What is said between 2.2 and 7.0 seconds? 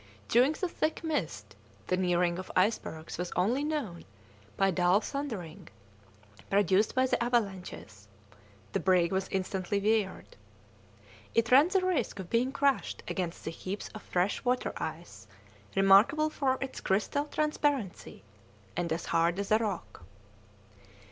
of icebergs was only known by dull thundering produced